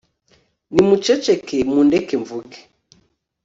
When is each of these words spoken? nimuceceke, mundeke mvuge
nimuceceke, 0.73 1.57
mundeke 1.71 2.15
mvuge 2.21 2.57